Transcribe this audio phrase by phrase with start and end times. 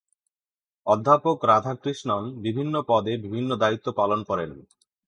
[0.87, 4.51] অধ্যাপক রাধাকৃষ্ণন বিভিন্ন পদে বিভিন্ন দায়িত্ব পালন করেন।